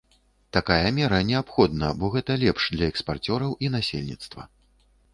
Такая 0.55 0.87
мера 0.99 1.19
неабходна, 1.27 1.91
бо 2.01 2.11
гэта 2.17 2.39
лепш 2.47 2.63
для 2.75 2.91
экспарцёраў 2.93 3.57
і 3.67 3.75
насельніцтва. 3.79 4.53